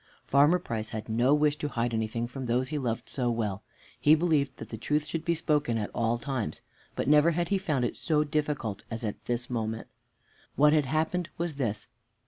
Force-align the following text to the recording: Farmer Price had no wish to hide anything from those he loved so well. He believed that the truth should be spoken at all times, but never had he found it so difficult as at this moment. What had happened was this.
Farmer 0.25 0.57
Price 0.57 0.89
had 0.89 1.09
no 1.09 1.31
wish 1.35 1.57
to 1.57 1.67
hide 1.67 1.93
anything 1.93 2.25
from 2.27 2.47
those 2.47 2.69
he 2.69 2.79
loved 2.79 3.07
so 3.07 3.29
well. 3.29 3.61
He 3.99 4.15
believed 4.15 4.57
that 4.57 4.69
the 4.69 4.77
truth 4.79 5.05
should 5.05 5.23
be 5.23 5.35
spoken 5.35 5.77
at 5.77 5.91
all 5.93 6.17
times, 6.17 6.61
but 6.95 7.07
never 7.07 7.29
had 7.37 7.49
he 7.49 7.59
found 7.59 7.85
it 7.85 7.95
so 7.95 8.23
difficult 8.23 8.83
as 8.89 9.03
at 9.03 9.25
this 9.25 9.47
moment. 9.47 9.87
What 10.55 10.73
had 10.73 10.85
happened 10.85 11.29
was 11.37 11.57
this. 11.57 11.87